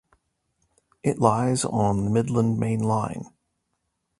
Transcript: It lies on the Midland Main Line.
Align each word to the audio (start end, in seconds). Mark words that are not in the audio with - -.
It 1.03 1.19
lies 1.19 1.63
on 1.63 2.05
the 2.05 2.09
Midland 2.09 2.57
Main 2.57 2.79
Line. 2.79 3.25